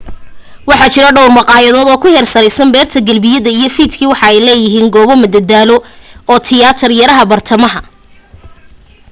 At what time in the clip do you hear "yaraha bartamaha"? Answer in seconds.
6.99-7.79